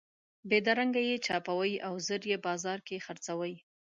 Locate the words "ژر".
2.05-2.21